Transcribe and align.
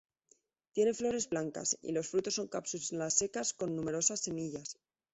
Tiene 0.71 0.95
flores 0.95 1.29
blancas 1.29 1.77
y 1.79 1.91
los 1.91 2.07
frutos 2.07 2.33
son 2.33 2.47
cápsulas 2.47 3.13
secas 3.13 3.53
con 3.53 3.75
numerosas 3.75 4.19
semillas. 4.21 4.79